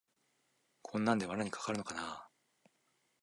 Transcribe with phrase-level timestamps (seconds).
[0.81, 2.29] こんなんで罠にかかるのかなあ